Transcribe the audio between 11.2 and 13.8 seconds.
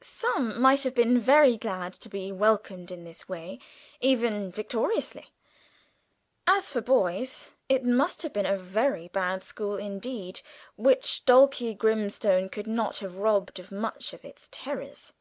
Dulcie Grimstone could not have robbed of